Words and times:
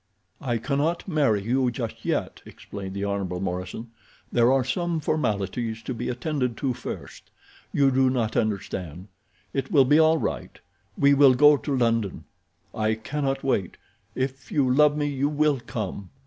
"I 0.41 0.57
cannot 0.57 1.07
marry 1.07 1.43
you 1.43 1.69
just 1.69 2.03
yet," 2.03 2.41
explained 2.43 2.95
the 2.95 3.05
Hon. 3.05 3.29
Morison, 3.43 3.91
"there 4.31 4.51
are 4.51 4.63
some 4.63 4.99
formalities 4.99 5.83
to 5.83 5.93
be 5.93 6.09
attended 6.09 6.57
to 6.57 6.73
first—you 6.73 7.91
do 7.91 8.09
not 8.09 8.35
understand. 8.35 9.09
It 9.53 9.69
will 9.71 9.85
be 9.85 9.99
all 9.99 10.17
right. 10.17 10.59
We 10.97 11.13
will 11.13 11.35
go 11.35 11.55
to 11.55 11.77
London. 11.77 12.23
I 12.73 12.95
cannot 12.95 13.43
wait. 13.43 13.77
If 14.15 14.51
you 14.51 14.67
love 14.73 14.97
me 14.97 15.05
you 15.05 15.29
will 15.29 15.59
come. 15.67 16.09